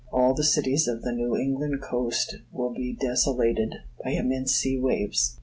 All 0.11 0.33
the 0.33 0.43
cities 0.43 0.87
of 0.87 1.03
the 1.03 1.11
New 1.11 1.37
England 1.37 1.79
coast 1.83 2.37
will 2.51 2.73
be 2.73 2.97
desolated 2.99 3.75
by 4.03 4.13
immense 4.13 4.55
sea 4.55 4.79
waves. 4.79 5.37